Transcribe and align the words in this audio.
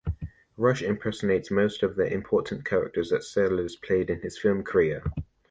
Rush 0.57 0.81
impersonates 0.81 1.51
most 1.51 1.83
of 1.83 1.95
the 1.95 2.11
important 2.11 2.65
characters 2.65 3.11
that 3.11 3.23
Sellers 3.23 3.75
played 3.75 4.09
in 4.09 4.21
his 4.21 4.35
film 4.35 4.63
career. 4.63 5.03